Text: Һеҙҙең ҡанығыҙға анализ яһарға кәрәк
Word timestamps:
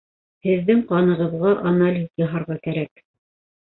Һеҙҙең 0.47 0.79
ҡанығыҙға 0.91 1.53
анализ 1.73 2.09
яһарға 2.25 2.61
кәрәк 2.65 3.07